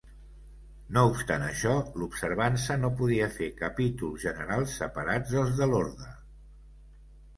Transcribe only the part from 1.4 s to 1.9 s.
això,